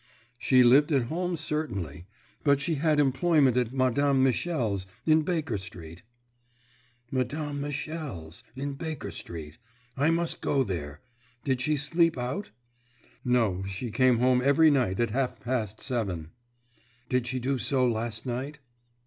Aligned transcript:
"She 0.39 0.63
lived 0.63 0.91
at 0.91 1.03
home 1.09 1.37
certainly, 1.37 2.07
but 2.43 2.59
she 2.59 2.73
had 2.73 2.99
employment 2.99 3.55
at 3.55 3.71
Madame 3.71 4.23
Michel's, 4.23 4.87
in 5.05 5.21
Baker 5.21 5.59
Street." 5.59 6.01
"Madame 7.11 7.61
Michel's, 7.61 8.43
in 8.55 8.73
Baker 8.73 9.11
Street. 9.11 9.59
I 9.95 10.09
must 10.09 10.41
go 10.41 10.63
there. 10.63 11.01
Did 11.43 11.61
she 11.61 11.77
sleep 11.77 12.17
out?" 12.17 12.49
"No; 13.23 13.63
she 13.67 13.91
came 13.91 14.17
home 14.17 14.41
every 14.43 14.71
night 14.71 14.99
at 14.99 15.11
half 15.11 15.39
past 15.39 15.79
seven." 15.79 16.31
"Did 17.07 17.27
she 17.27 17.37
do 17.37 17.59
so 17.59 17.87
last 17.87 18.25
night?" 18.25 18.57